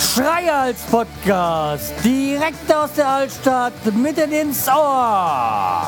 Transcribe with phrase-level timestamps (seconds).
[0.00, 5.86] Schreihals Podcast, direkt aus der Altstadt, mitten ins Ohr.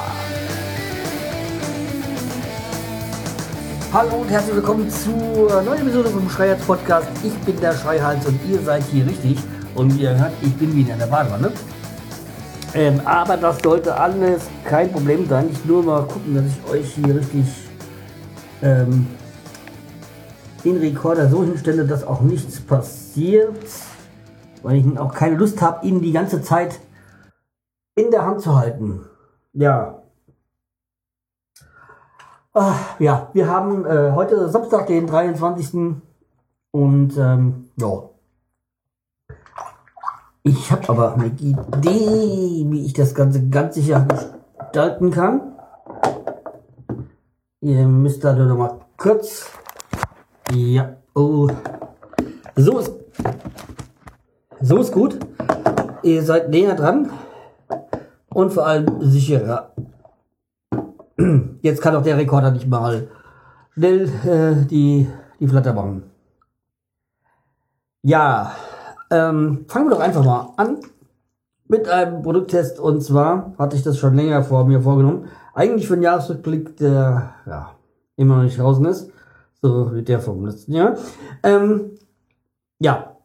[3.93, 7.09] Hallo und herzlich willkommen zur neuen Episode vom Schreihals Podcast.
[7.25, 9.39] Ich bin der Schreihals und ihr seid hier richtig.
[9.75, 11.53] Und wie ihr hört, ich bin wieder in der Badewanne.
[12.77, 15.49] Ähm, aber das sollte alles kein Problem sein.
[15.51, 17.47] Ich nur mal gucken, dass ich euch hier richtig
[18.63, 19.09] ähm,
[20.63, 23.57] den Rekorder so hinstelle, dass auch nichts passiert
[24.67, 26.81] weil ich auch keine Lust habe, ihn die ganze Zeit
[27.95, 29.07] in der Hand zu halten.
[29.53, 30.03] Ja.
[32.53, 36.03] Ach, ja, wir haben äh, heute Samstag, den 23.
[36.73, 38.11] Und ähm, ja.
[40.49, 44.07] Ich habe aber eine Idee, wie ich das Ganze ganz sicher
[44.61, 45.41] gestalten kann.
[47.61, 49.51] Ihr müsst da nur noch mal kurz.
[50.53, 51.49] Ja, oh.
[52.55, 52.93] So ist
[54.61, 55.19] so ist gut.
[56.05, 57.11] Ihr seid näher dran
[58.29, 59.73] und vor allem sicherer.
[61.61, 63.09] Jetzt kann auch der Rekorder nicht mal
[63.75, 65.09] schnell äh, die,
[65.41, 66.05] die Flatter machen.
[68.03, 68.53] Ja,
[69.11, 70.79] ähm, fangen wir doch einfach mal an
[71.69, 72.79] mit einem Produkttest.
[72.79, 75.29] Und zwar hatte ich das schon länger vor mir vorgenommen.
[75.55, 77.73] Eigentlich für den Jahresrückblick, der ja,
[78.17, 79.11] immer noch nicht draußen ist.
[79.63, 80.97] So wie der vom letzten Jahr.
[81.43, 81.93] Ähm,
[82.79, 83.17] ja,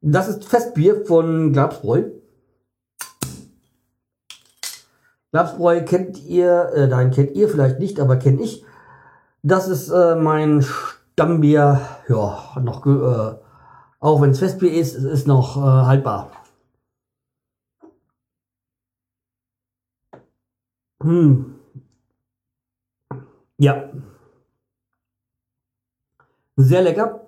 [0.00, 2.04] das ist Festbier von Glabsbräu.
[5.32, 8.64] Glabsbräu kennt ihr, äh, nein, kennt ihr vielleicht nicht, aber kenne ich.
[9.42, 13.45] Das ist äh, mein Stammbier, ja, noch, äh,
[14.00, 16.30] auch wenn es Festbier ist, es ist noch äh, haltbar.
[21.02, 21.54] Hm.
[23.58, 23.90] Ja.
[26.56, 27.26] Sehr lecker.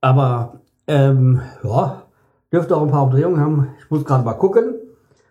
[0.00, 2.06] Aber ähm, ja,
[2.52, 3.74] dürfte auch ein paar Umdrehungen haben.
[3.78, 4.74] Ich muss gerade mal gucken.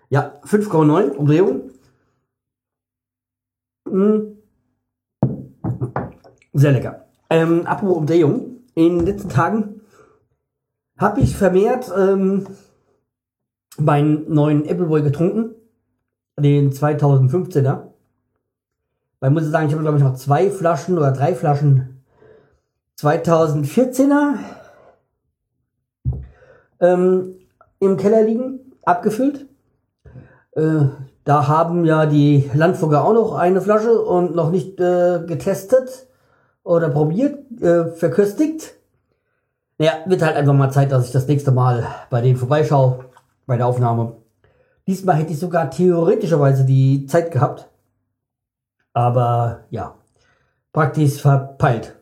[0.09, 1.71] Ja, 5,9 Umdrehungen.
[3.87, 4.37] Hm.
[6.53, 7.05] Sehr lecker.
[7.29, 8.50] Ähm, apropos Umdrehung.
[8.73, 9.81] In den letzten Tagen
[10.97, 12.47] habe ich vermehrt ähm,
[13.77, 15.55] meinen neuen Appleboy getrunken.
[16.39, 17.91] Den 2015er.
[19.19, 22.03] Weil muss ich sagen, ich habe glaube ich noch zwei Flaschen oder drei Flaschen
[22.99, 24.35] 2014er
[26.79, 27.35] ähm,
[27.79, 29.47] im Keller liegen, abgefüllt.
[30.53, 30.85] Äh,
[31.23, 36.07] da haben ja die Landfugger auch noch eine Flasche und noch nicht äh, getestet
[36.63, 38.73] oder probiert, äh, verköstigt.
[39.77, 43.05] Naja, wird halt einfach mal Zeit, dass ich das nächste Mal bei denen vorbeischaue,
[43.47, 44.17] bei der Aufnahme.
[44.87, 47.67] Diesmal hätte ich sogar theoretischerweise die Zeit gehabt.
[48.93, 49.95] Aber ja,
[50.73, 51.95] praktisch verpeilt.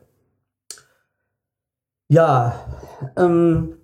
[2.08, 2.54] Ja,
[3.16, 3.76] ähm,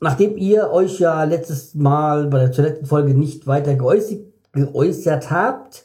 [0.00, 4.20] nachdem ihr euch ja letztes Mal bei der letzten Folge nicht weiter geäußert,
[4.52, 5.84] geäußert habt,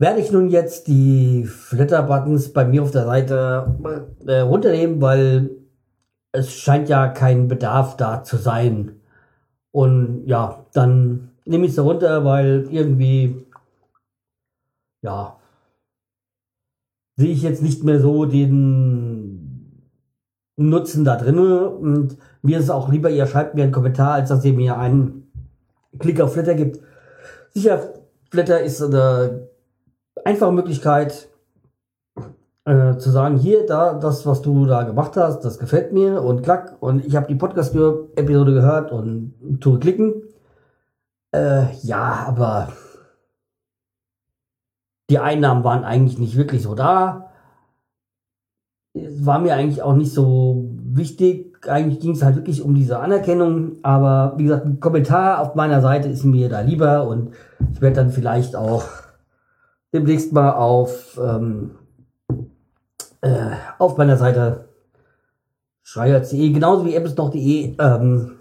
[0.00, 5.50] werde ich nun jetzt die Flatter-Buttons bei mir auf der Seite äh, runternehmen, weil
[6.32, 9.02] es scheint ja kein Bedarf da zu sein.
[9.72, 13.46] Und ja, dann nehme ich sie runter, weil irgendwie,
[15.02, 15.36] ja,
[17.16, 19.82] sehe ich jetzt nicht mehr so den
[20.56, 24.30] Nutzen da drin und mir ist es auch lieber, ihr schreibt mir einen Kommentar, als
[24.30, 25.30] dass ihr mir einen
[25.98, 26.80] Klick auf Flatter gibt.
[27.50, 27.92] Sicher,
[28.30, 29.49] Flatter ist eine
[30.24, 31.28] einfache Möglichkeit,
[32.64, 36.42] äh, zu sagen, hier, da, das, was du da gemacht hast, das gefällt mir und
[36.42, 36.76] klack.
[36.80, 40.22] Und ich habe die Podcast-Episode gehört und tue klicken.
[41.32, 42.72] Äh, ja, aber
[45.08, 47.32] die Einnahmen waren eigentlich nicht wirklich so da.
[48.94, 53.76] War mir eigentlich auch nicht so wichtig, eigentlich ging es halt wirklich um diese Anerkennung,
[53.82, 57.32] aber wie gesagt, ein Kommentar auf meiner Seite ist mir da lieber und
[57.72, 58.84] ich werde dann vielleicht auch
[59.92, 61.72] demnächst mal auf, ähm,
[63.20, 64.68] äh, auf meiner Seite
[65.82, 68.36] schreier.de, genauso wie apps.de, ähm,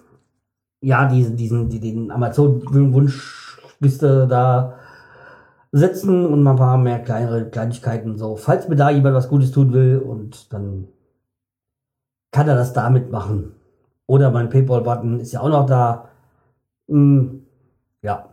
[0.82, 4.76] ja, diesen, diesen, die, den Amazon-Wunschliste da
[5.72, 8.36] setzen und mal ein paar mehr kleinere Kleinigkeiten so.
[8.36, 10.88] Falls mir da jemand was Gutes tun will und dann
[12.32, 13.56] kann er das damit machen.
[14.08, 16.10] Oder mein PayPal-Button ist ja auch noch da.
[16.88, 17.46] Hm,
[18.02, 18.30] ja.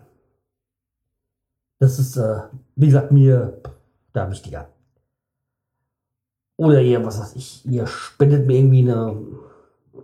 [1.79, 2.39] Das ist, äh,
[2.75, 3.59] wie gesagt, mir
[4.13, 4.69] da wichtiger.
[6.57, 9.15] Oder ihr, was weiß ich, ihr spendet mir irgendwie eine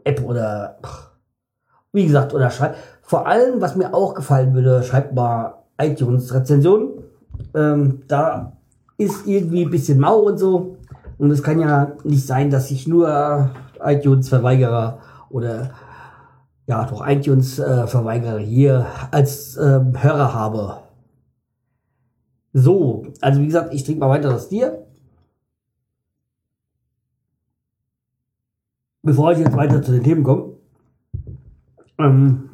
[0.05, 0.79] App oder,
[1.93, 2.77] wie gesagt, oder schreibt.
[3.01, 7.05] Vor allem, was mir auch gefallen würde, schreibt mal iTunes-Rezensionen.
[7.55, 8.53] Ähm, da
[8.99, 10.77] ist irgendwie ein bisschen mau und so.
[11.19, 13.51] Und es kann ja nicht sein, dass ich nur
[13.83, 14.99] iTunes-Verweigerer
[15.31, 15.71] oder
[16.67, 20.82] ja, doch iTunes-Verweigerer hier als äh, Hörer habe.
[22.53, 24.87] So, also wie gesagt, ich trinke mal weiter das Bier.
[29.03, 30.55] Bevor ich jetzt weiter zu den Themen komme.
[31.99, 32.51] Ähm,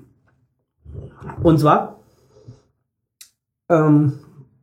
[1.43, 2.01] und zwar,
[3.69, 4.19] ähm,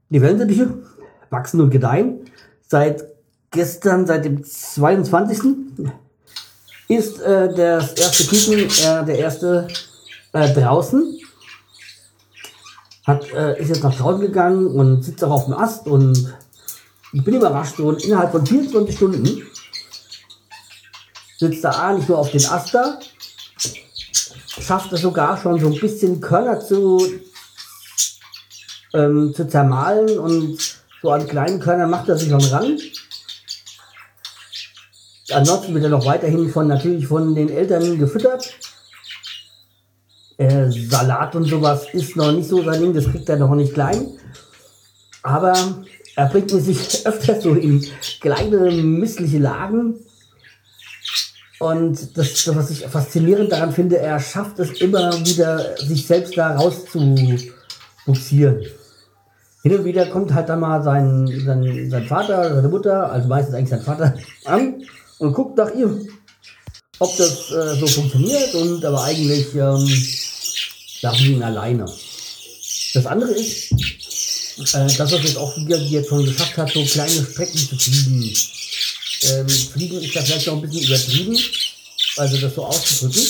[0.10, 0.82] die Wellensittiche
[1.30, 2.22] wachsen und gedeihen.
[2.62, 3.06] Seit
[3.52, 5.40] gestern, seit dem 22.
[6.88, 9.68] ist äh, das erste Küken, äh, der erste
[10.34, 11.20] äh, draußen.
[13.06, 16.36] Hat, äh, ist jetzt nach draußen gegangen und sitzt auch auf dem Ast und
[17.14, 19.44] ich bin überrascht, so innerhalb von 24 Stunden
[21.38, 23.00] sitzt er A nicht nur auf den Ast da,
[24.60, 27.06] schafft es sogar schon so ein bisschen Körner zu,
[28.94, 30.58] ähm, zu zermahlen und
[31.02, 32.80] so an kleinen Körnern macht er sich schon ran.
[35.32, 38.54] Ansonsten wird er noch weiterhin von natürlich von den Eltern gefüttert.
[40.38, 43.74] Äh, Salat und sowas ist noch nicht so sein Ding, das kriegt er noch nicht
[43.74, 44.08] klein.
[45.24, 45.54] Aber
[46.16, 47.86] er bringt sich öfter so in
[48.20, 49.96] kleine missliche Lagen.
[51.60, 56.56] Und das, was ich faszinierend daran finde, er schafft es immer wieder, sich selbst da
[56.56, 57.00] raus zu
[58.06, 58.66] buxieren.
[59.64, 63.56] Hin und wieder kommt halt dann mal sein, sein, sein Vater, seine Mutter, also meistens
[63.56, 64.14] eigentlich sein Vater,
[64.46, 64.84] an
[65.18, 66.08] und guckt nach ihm,
[67.00, 69.88] ob das äh, so funktioniert und aber eigentlich ähm,
[71.06, 71.86] lassen sie ihn alleine.
[72.94, 77.26] Das andere ist, äh, dass er es auch wieder jetzt schon geschafft hat, so kleine
[77.26, 78.38] Strecken zu fliegen.
[79.22, 81.40] Ähm, fliegen ist ja vielleicht noch ein bisschen übertrieben,
[82.18, 83.24] also das so auszudrücken.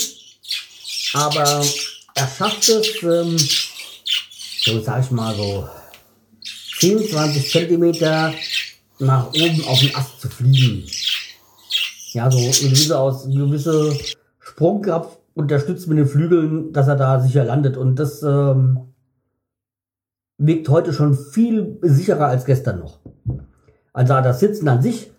[1.14, 1.66] Aber
[2.16, 3.38] er schafft es, ähm,
[4.64, 5.70] so sag ich mal so,
[6.80, 8.34] 10, 20 Zentimeter
[9.00, 10.90] nach oben auf den Ast zu fliegen
[12.16, 13.98] ja, so eine gewisse, aus, eine gewisse
[14.40, 17.78] Sprungkraft unterstützt mit den Flügeln, dass er da sicher landet.
[17.78, 18.94] Und das ähm,
[20.38, 23.00] wirkt heute schon viel sicherer als gestern noch.
[23.94, 25.12] Also das Sitzen an sich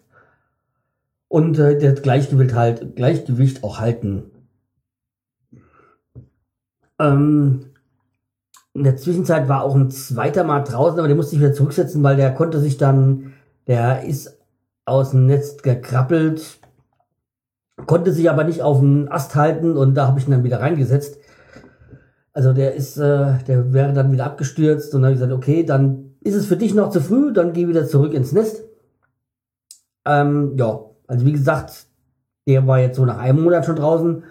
[1.29, 4.25] und äh, das Gleichgewicht halt, Gleichgewicht auch halten.
[6.99, 7.67] Ähm,
[8.73, 12.03] in der Zwischenzeit war auch ein zweiter Mal draußen, aber der musste sich wieder zurücksetzen,
[12.03, 13.35] weil der konnte sich dann,
[13.67, 14.39] der ist
[14.85, 16.59] aus dem Netz gekrabbelt
[17.85, 20.61] konnte sich aber nicht auf den Ast halten und da habe ich ihn dann wieder
[20.61, 21.19] reingesetzt.
[22.33, 25.65] Also der ist, äh, der wäre dann wieder abgestürzt und dann habe ich gesagt, okay,
[25.65, 28.65] dann ist es für dich noch zu früh, dann geh wieder zurück ins Nest.
[30.05, 31.87] Ähm, ja, also wie gesagt,
[32.47, 34.25] der war jetzt so nach einem Monat schon draußen.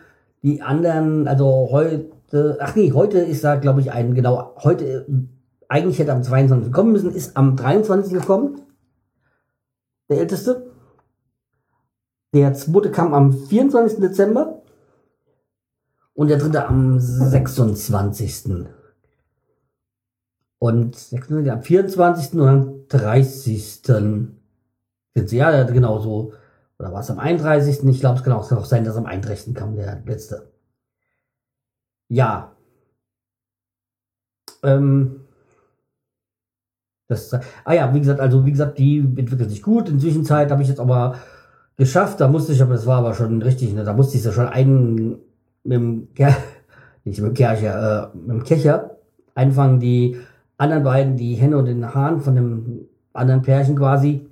[0.44, 2.10] Die anderen, also heute,
[2.60, 5.06] ach nee, heute ist da, glaube ich, ein, genau, heute,
[5.68, 6.72] eigentlich hätte am 22.
[6.72, 8.14] kommen müssen, ist am 23.
[8.14, 8.62] gekommen.
[10.10, 10.75] Der älteste.
[12.36, 14.02] Der zweite kam am 24.
[14.02, 14.62] Dezember
[16.14, 18.68] und der dritte am 26.
[20.60, 20.98] Und
[21.50, 22.34] am 24.
[22.34, 23.82] und am 30.
[23.86, 24.38] sind
[25.14, 26.34] sie, ja, genau so.
[26.78, 27.86] Oder war es am 31.?
[27.86, 29.56] Ich glaube, es kann auch, sein, dass am 31.
[29.56, 30.52] kam der letzte.
[32.10, 32.54] Ja.
[34.62, 35.22] Ähm,
[37.08, 37.34] das,
[37.64, 39.88] ah ja, wie gesagt, also wie gesagt, die entwickelt sich gut.
[39.88, 41.18] In Zwischenzeit habe ich jetzt aber
[41.78, 42.20] geschafft.
[42.20, 43.84] Da musste ich, aber das war aber schon richtig, ne?
[43.84, 45.18] da musste ich ja schon einen
[45.64, 46.36] mit dem, Ker
[47.04, 48.98] nicht mit dem Kercher, äh, mit dem Kecher
[49.34, 50.18] einfangen, die
[50.58, 54.26] anderen beiden, die Henne und den Hahn von dem anderen Pärchen quasi,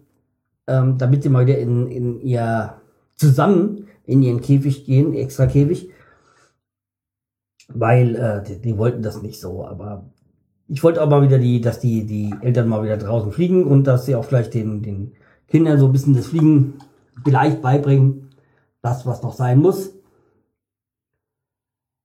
[0.68, 2.76] ähm, damit sie mal wieder in, in ihr
[3.16, 5.90] zusammen in ihren Käfig gehen, extra Käfig.
[7.70, 10.06] Weil äh, die, die wollten das nicht so, aber
[10.68, 13.86] ich wollte auch mal wieder die, dass die, die Eltern mal wieder draußen fliegen und
[13.86, 15.14] dass sie auch vielleicht den, den
[15.48, 16.76] Kindern so ein bisschen das Fliegen
[17.24, 18.29] vielleicht beibringen,
[18.82, 19.91] das, was noch sein muss.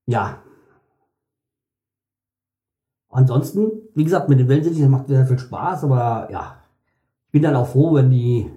[0.06, 0.42] Ja.
[3.10, 6.62] Ansonsten, wie gesagt, mit den Wellensittichen macht sehr viel Spaß, aber ja,
[7.26, 8.50] ich bin dann auch froh, wenn die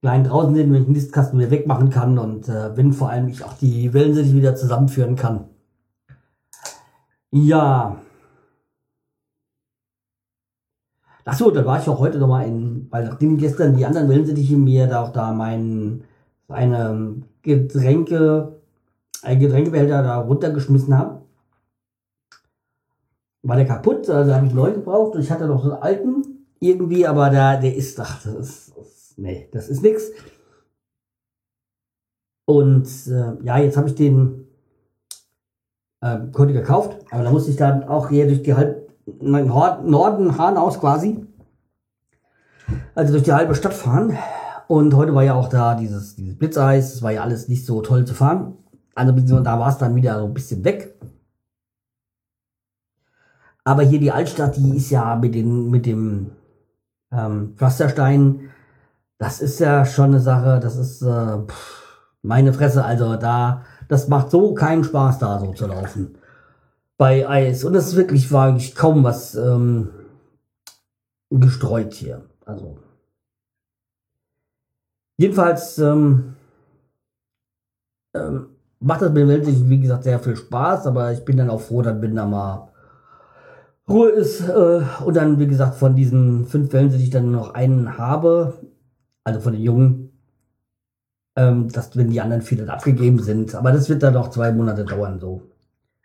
[0.00, 3.28] Kleinen draußen sind, wenn ich den Nistkasten wieder wegmachen kann und äh, wenn vor allem
[3.28, 5.48] ich auch die Wellensittiche wieder zusammenführen kann.
[7.30, 8.03] Ja.
[11.26, 14.08] Ach so, da war ich auch heute noch mal in, weil nachdem gestern die anderen
[14.08, 16.04] Wellensittiche mir da auch da mein,
[16.48, 18.60] eine Getränke,
[19.22, 21.22] ein Getränkebehälter da runtergeschmissen haben,
[23.42, 26.46] war der kaputt, also habe ich neu gebraucht und ich hatte noch so einen alten
[26.60, 30.10] irgendwie, aber der, der ist, ach, das ist, das, nee, das ist nix.
[32.46, 34.46] Und äh, ja, jetzt habe ich den
[36.02, 40.80] äh, heute gekauft, aber da musste ich dann auch hier durch die halb Norden Hanaus
[40.80, 41.26] quasi.
[42.94, 44.16] Also durch die halbe Stadt fahren.
[44.68, 46.92] Und heute war ja auch da dieses, dieses Blitzeis.
[46.92, 48.56] Das war ja alles nicht so toll zu fahren.
[48.94, 50.94] Also da war es dann wieder so ein bisschen weg.
[53.64, 56.32] Aber hier die Altstadt, die ist ja mit, den, mit dem
[57.10, 58.50] ähm, Pflasterstein,
[59.18, 61.38] das ist ja schon eine Sache, das ist äh,
[62.22, 62.84] meine Fresse.
[62.84, 66.18] Also da, das macht so keinen Spaß, da so zu laufen.
[66.96, 67.64] Bei Eis.
[67.64, 69.90] Und es ist wirklich, war eigentlich kaum was ähm,
[71.30, 72.22] gestreut hier.
[72.44, 72.78] Also.
[75.16, 76.34] Jedenfalls ähm,
[78.14, 78.48] ähm,
[78.80, 81.82] macht das mir wirklich, wie gesagt, sehr viel Spaß, aber ich bin dann auch froh,
[81.82, 82.68] dann bin da mal
[83.88, 84.48] Ruhe ist.
[84.48, 88.54] Äh, und dann, wie gesagt, von diesen fünf Wellen, die ich dann noch einen habe,
[89.24, 90.10] also von den Jungen,
[91.36, 93.54] ähm, dass wenn die anderen vier dann abgegeben sind.
[93.54, 95.42] Aber das wird dann noch zwei Monate dauern, so.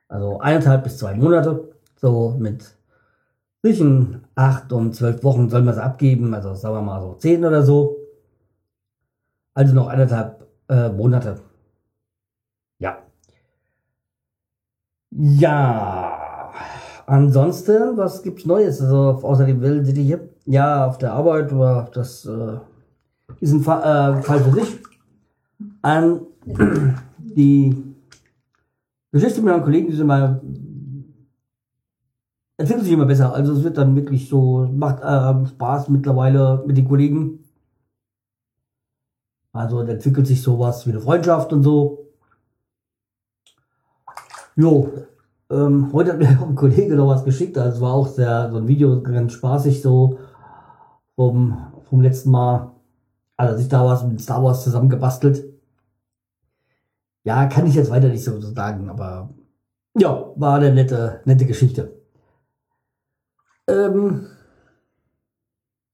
[0.10, 2.66] Also eineinhalb bis zwei Monate, so mit
[3.62, 7.46] zwischen acht und zwölf Wochen soll man sie abgeben, also sagen wir mal so zehn
[7.46, 7.98] oder so.
[9.54, 11.40] Also noch eineinhalb äh, Monate.
[12.80, 12.98] Ja.
[15.12, 16.54] Ja.
[17.06, 18.82] Ansonsten, was gibt's Neues?
[18.82, 20.30] Also außer dem Willen City hier?
[20.46, 22.58] Ja, auf der Arbeit war das äh,
[23.40, 24.80] ist ein Fa äh, Fall für sich.
[25.82, 26.22] An
[27.18, 27.89] die
[29.12, 30.42] Geschichte mit meinen Kollegen die sind immer
[32.60, 33.34] entwickelt sich immer besser.
[33.34, 37.46] Also es wird dann wirklich so, macht äh, Spaß mittlerweile mit den Kollegen.
[39.54, 42.10] Also entwickelt sich sowas wie eine Freundschaft und so.
[44.58, 44.92] Jo,
[45.50, 47.58] ähm, heute hat mir ein Kollege noch was geschickt.
[47.58, 50.20] Also es war auch sehr, so ein Video ganz spaßig so
[51.16, 51.58] vom,
[51.90, 52.72] vom letzten Mal.
[53.38, 55.46] Also sich da was mit Star Wars zusammengebastelt.
[57.24, 59.30] Ja, kann ich jetzt weiter nicht so sagen, aber
[59.98, 62.00] ja, war eine nette, nette Geschichte.
[63.68, 64.28] Ähm,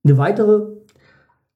[0.04, 0.76] eine weitere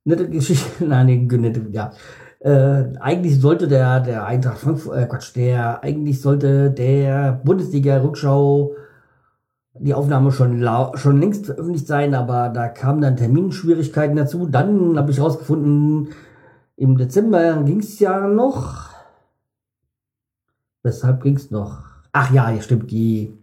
[0.04, 1.92] nette Geschichte, nein, nette, ja.
[2.40, 8.76] Äh, eigentlich sollte der, der Eintracht Frankfurt, äh, Quatsch, der, eigentlich sollte der Bundesliga-Rückschau
[9.82, 14.46] die Aufnahme schon, schon längst veröffentlicht sein, aber da kamen dann Terminschwierigkeiten dazu.
[14.46, 16.10] Dann habe ich rausgefunden,
[16.76, 18.89] im Dezember ging es ja noch.
[20.84, 21.84] Weshalb ging es noch?
[22.12, 23.38] Ach ja, stimmt, die,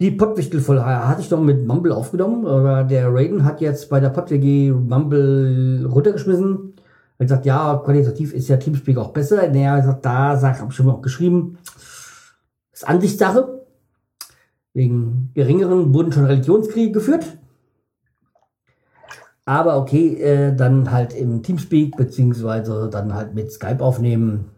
[0.00, 4.00] die Pottwichtel voll hatte ich doch mit Mumble aufgenommen, aber der Raiden hat jetzt bei
[4.00, 6.74] der PodWG Mumble runtergeschmissen.
[7.18, 9.48] Er sagt, ja, qualitativ ist ja Teamspeak auch besser.
[9.48, 11.58] Naja, er sagt, da habe ich schon auch geschrieben,
[12.72, 13.64] das ist Ansichtssache.
[14.74, 17.38] Wegen geringeren wurden schon Religionskriege geführt.
[19.44, 24.50] Aber okay, äh, dann halt im Teamspeak, beziehungsweise dann halt mit Skype aufnehmen.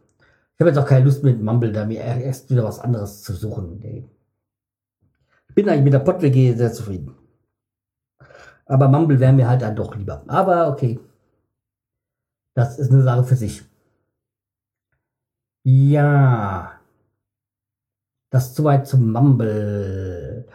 [0.55, 3.33] Ich habe jetzt auch keine Lust mit Mumble, da mir erst wieder was anderes zu
[3.35, 3.81] suchen.
[3.81, 4.09] Nee.
[5.55, 7.17] Bin eigentlich mit der PodWG sehr zufrieden.
[8.67, 10.23] Aber Mumble wäre mir halt dann doch lieber.
[10.29, 11.01] Aber okay.
[12.55, 13.65] Das ist eine Sache für sich.
[15.65, 16.79] Ja.
[18.31, 20.47] Das soweit zum Mumble.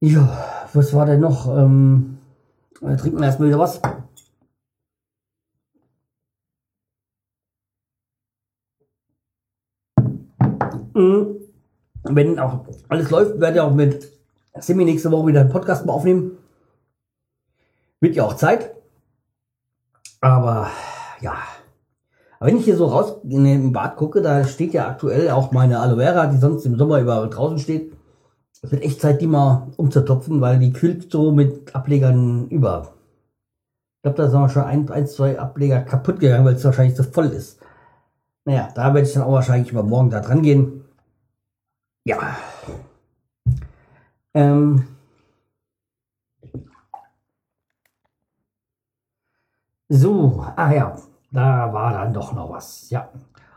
[0.00, 1.48] Ja, was war denn noch?
[1.48, 2.18] Ähm,
[2.80, 3.80] trinken wir erstmal wieder was.
[10.94, 14.12] Wenn auch alles läuft, werde ich auch mit
[14.58, 16.38] Semi nächste Woche wieder einen Podcast mal aufnehmen.
[18.00, 18.74] Wird ja auch Zeit.
[20.20, 20.70] Aber
[21.20, 21.34] ja.
[22.38, 25.52] Aber wenn ich hier so raus in den Bad gucke, da steht ja aktuell auch
[25.52, 27.92] meine Aloe Vera, die sonst im Sommer überall draußen steht.
[28.62, 32.94] Es wird echt Zeit, die mal umzutopfen, weil die kühlt so mit Ablegern über.
[33.96, 37.02] Ich glaube, da sind schon ein, ein, zwei Ableger kaputt gegangen, weil es wahrscheinlich so
[37.02, 37.58] voll ist.
[38.44, 40.73] Naja, da werde ich dann auch wahrscheinlich mal morgen da dran gehen.
[42.04, 42.36] Ja.
[44.34, 44.86] Ähm.
[49.88, 50.96] So, ah ja,
[51.30, 52.90] da war dann doch noch was.
[52.90, 53.08] Ja.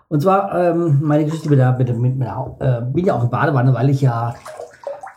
[0.10, 3.30] Und zwar ähm, meine Geschichte mit der, mit, mit, der, äh, bin ja auch in
[3.30, 4.34] Badewanne, weil ich ja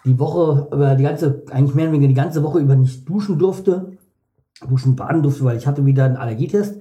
[0.04, 3.38] die Woche über die ganze, eigentlich mehr oder weniger die ganze Woche über nicht duschen
[3.38, 3.96] durfte.
[4.68, 6.80] Duschen, baden durfte, weil ich hatte wieder einen Allergietest.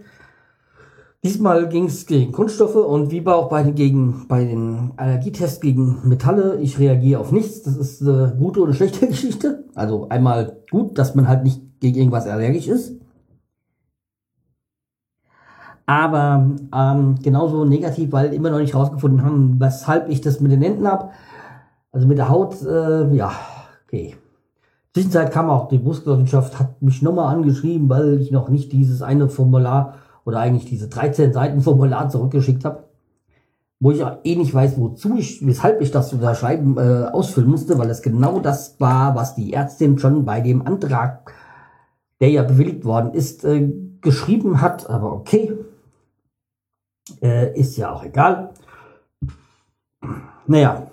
[1.22, 6.58] Diesmal ging es gegen Kunststoffe und wie auch bei, gegen, bei den Allergietests gegen Metalle.
[6.62, 7.64] Ich reagiere auf nichts.
[7.64, 9.66] Das ist eine gute oder schlechte Geschichte.
[9.76, 12.94] Also einmal gut, dass man halt nicht gegen irgendwas allergisch ist.
[15.86, 20.62] Aber ähm, genauso negativ, weil immer noch nicht rausgefunden haben, weshalb ich das mit den
[20.62, 21.10] Händen habe.
[21.92, 23.32] Also mit der Haut, äh, ja,
[23.86, 24.16] okay.
[24.94, 29.30] Zwischenzeit kam auch die Brustgenossenschaft, hat mich nochmal angeschrieben, weil ich noch nicht dieses eine
[29.30, 29.96] Formular
[30.30, 32.84] oder eigentlich diese 13 Seiten Formular zurückgeschickt habe.
[33.82, 37.90] wo ich eh nicht weiß, wozu ich, weshalb ich das unterschreiben, äh, ausfüllen musste, weil
[37.90, 41.34] es genau das war, was die Ärztin schon bei dem Antrag,
[42.20, 43.72] der ja bewilligt worden ist, äh,
[44.02, 44.90] geschrieben hat.
[44.90, 45.58] Aber okay,
[47.22, 48.50] äh, ist ja auch egal.
[50.46, 50.88] Naja,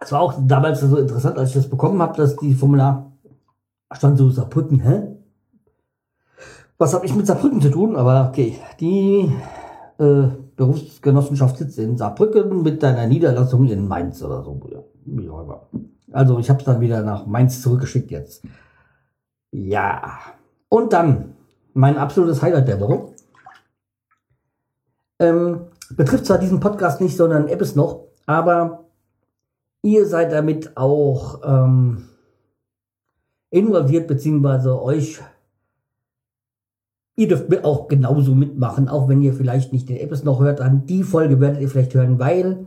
[0.00, 3.12] es war auch damals so interessant, als ich das bekommen habe, dass die Formular
[3.92, 5.11] stand so Saarbrücken, hä?
[6.82, 7.94] Was habe ich mit Saarbrücken zu tun?
[7.94, 9.32] Aber okay, die
[9.98, 10.24] äh,
[10.56, 14.60] Berufsgenossenschaft sitzt in Saarbrücken mit deiner Niederlassung in Mainz oder so.
[15.04, 15.30] Wie.
[16.10, 18.42] Also ich habe es dann wieder nach Mainz zurückgeschickt jetzt.
[19.52, 20.18] Ja.
[20.68, 21.36] Und dann
[21.72, 23.12] mein absolutes Highlight der Woche.
[25.20, 25.60] Ähm,
[25.90, 28.86] betrifft zwar diesen Podcast nicht, sondern App ist noch, aber
[29.82, 32.08] ihr seid damit auch ähm,
[33.50, 35.20] involviert, beziehungsweise euch
[37.14, 40.60] Ihr dürft auch genauso mitmachen, auch wenn ihr vielleicht nicht den Apps noch hört.
[40.60, 42.66] An die Folge werdet ihr vielleicht hören, weil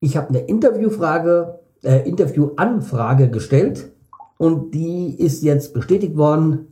[0.00, 3.92] ich habe eine Interviewfrage, äh, Interviewanfrage gestellt
[4.38, 6.68] und die ist jetzt bestätigt worden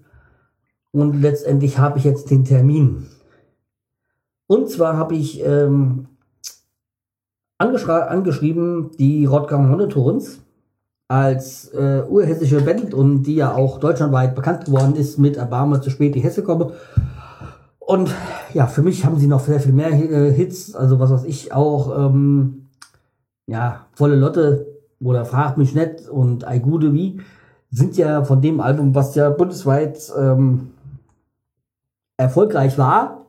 [0.90, 3.06] und letztendlich habe ich jetzt den Termin.
[4.46, 6.08] Und zwar habe ich ähm,
[7.58, 10.40] angeschrieben die Rodgang Monotons
[11.08, 15.88] als äh, urhessische Band und die ja auch deutschlandweit bekannt geworden ist mit Erbarme zu
[15.88, 16.72] spät die Hesse komme.
[17.80, 18.14] Und
[18.52, 21.54] ja, für mich haben sie noch sehr viel mehr äh, Hits, also was weiß ich
[21.54, 22.68] auch, ähm,
[23.46, 24.66] ja, volle Lotte
[25.00, 27.20] oder Frag mich nicht und Ei Gude wie
[27.70, 30.72] sind ja von dem Album, was ja bundesweit ähm,
[32.18, 33.26] erfolgreich war,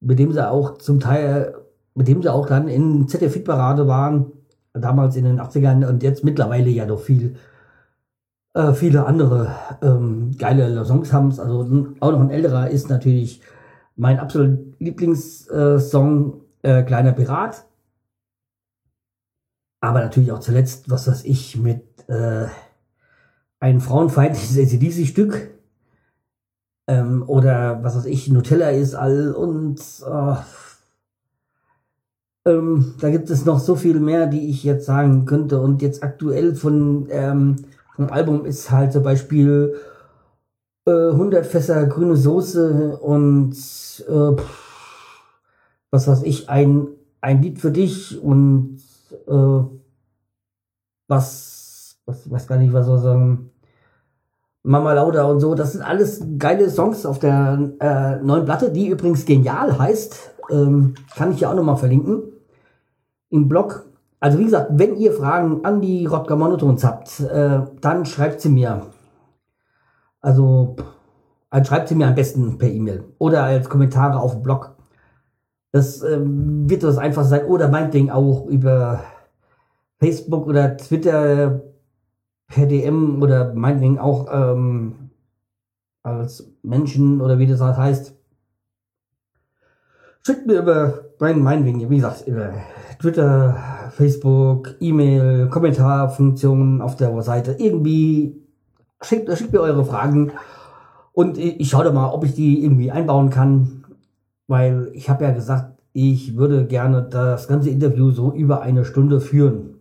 [0.00, 1.54] mit dem sie auch zum Teil,
[1.94, 4.32] mit dem sie auch dann in ZDF-Parade waren,
[4.72, 7.36] damals in den 80ern und jetzt mittlerweile ja doch viel,
[8.54, 11.30] äh, viele andere ähm, geile Songs haben.
[11.30, 13.40] Also auch noch ein älterer ist natürlich
[13.96, 17.64] mein absolut Lieblingssong äh, Kleiner Pirat.
[19.82, 22.46] Aber natürlich auch zuletzt, was weiß ich, mit äh,
[23.60, 25.50] ein frauenfeindliches ACDC-Stück.
[26.86, 30.34] Ähm, oder was weiß ich, Nutella ist all und äh,
[32.50, 35.60] ähm, da gibt es noch so viel mehr, die ich jetzt sagen könnte.
[35.60, 37.56] Und jetzt aktuell von ähm,
[38.00, 39.76] vom Album ist halt zum Beispiel
[40.86, 43.52] äh, 100 Fässer grüne Soße und
[44.08, 44.42] äh,
[45.90, 46.88] was weiß ich, ein,
[47.20, 48.78] ein Lied für dich und
[49.26, 49.64] äh,
[51.08, 53.50] was, was, weiß gar nicht, was soll sagen,
[54.62, 55.54] Mama Lauda und so.
[55.54, 60.34] Das sind alles geile Songs auf der äh, neuen Platte, die übrigens genial heißt.
[60.50, 62.29] Ähm, kann ich ja auch nochmal verlinken.
[63.30, 63.86] Im Blog.
[64.20, 68.50] Also wie gesagt, wenn ihr Fragen an die Rodger Monotons habt, äh, dann schreibt sie
[68.50, 68.82] mir.
[70.20, 70.76] Also,
[71.48, 74.76] also schreibt sie mir am besten per E-Mail oder als Kommentare auf dem Blog.
[75.72, 77.46] Das ähm, wird das einfach sein.
[77.46, 79.00] Oder mein Ding auch über
[79.98, 81.62] Facebook oder Twitter
[82.48, 85.10] per DM oder meinetwegen auch ähm,
[86.02, 88.19] als Menschen oder wie das heißt.
[90.26, 92.52] Schickt mir über mein, meinetwegen, wie gesagt, über
[93.00, 93.56] Twitter,
[93.90, 97.56] Facebook, E-Mail, Kommentarfunktionen auf der Seite.
[97.58, 98.36] Irgendwie
[99.02, 100.32] schickt, schickt mir eure Fragen
[101.12, 103.84] und ich schaue da mal, ob ich die irgendwie einbauen kann,
[104.46, 109.20] weil ich habe ja gesagt, ich würde gerne das ganze Interview so über eine Stunde
[109.20, 109.80] führen.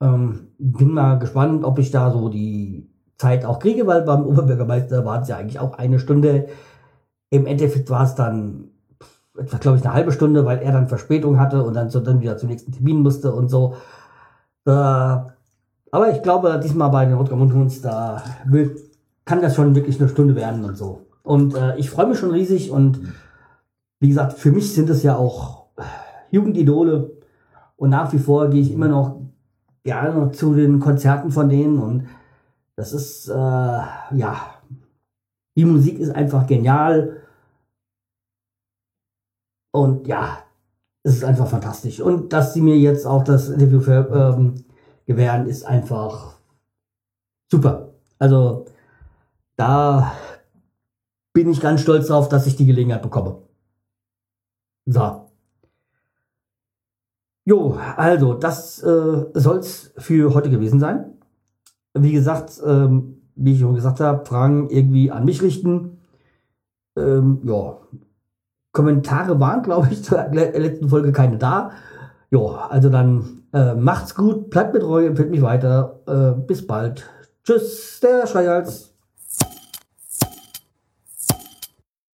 [0.00, 5.04] Ähm, bin mal gespannt, ob ich da so die Zeit auch kriege, weil beim Oberbürgermeister
[5.04, 6.48] war es ja eigentlich auch eine Stunde.
[7.30, 8.70] Im Endeffekt war es dann
[9.38, 12.20] etwa, glaube ich, eine halbe Stunde, weil er dann Verspätung hatte und dann, so, dann
[12.20, 13.74] wieder zum nächsten Termin musste und so.
[14.66, 18.76] Äh, aber ich glaube, diesmal bei den Rotgamund da will,
[19.24, 21.06] kann das schon wirklich eine Stunde werden und so.
[21.22, 23.00] Und äh, ich freue mich schon riesig und
[24.00, 25.66] wie gesagt, für mich sind es ja auch
[26.30, 27.12] Jugendidole
[27.76, 29.20] und nach wie vor gehe ich immer noch
[29.82, 32.06] gerne zu den Konzerten von denen und
[32.76, 34.36] das ist, äh, ja,
[35.56, 37.19] die Musik ist einfach genial
[39.72, 40.38] und ja,
[41.02, 42.00] es ist einfach fantastisch.
[42.00, 44.64] Und dass sie mir jetzt auch das Interview für, ähm,
[45.06, 46.38] gewähren, ist einfach
[47.50, 47.94] super.
[48.18, 48.66] Also
[49.56, 50.12] da
[51.32, 53.42] bin ich ganz stolz drauf, dass ich die Gelegenheit bekomme.
[54.86, 55.26] So.
[57.44, 61.18] Jo, also das äh, soll's für heute gewesen sein.
[61.94, 65.98] Wie gesagt, ähm, wie ich schon gesagt habe, Fragen irgendwie an mich richten.
[66.96, 67.78] Ähm, ja,
[68.72, 71.72] Kommentare waren, glaube ich, zur letzten Folge keine da.
[72.30, 76.00] Ja, also dann äh, macht's gut, bleibt mit treu, empfiehlt mich weiter.
[76.06, 77.08] Äh, bis bald.
[77.42, 78.89] Tschüss, der Schreihals.